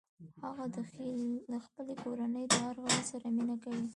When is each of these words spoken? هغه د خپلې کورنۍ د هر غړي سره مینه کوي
هغه 0.43 0.65
د 1.51 1.53
خپلې 1.65 1.93
کورنۍ 2.03 2.45
د 2.47 2.53
هر 2.65 2.75
غړي 2.85 3.03
سره 3.11 3.25
مینه 3.35 3.55
کوي 3.63 3.87